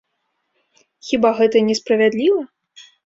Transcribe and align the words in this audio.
Хіба 1.09 1.29
гэта 1.41 1.57
не 1.67 1.75
справядліва? 1.81 2.41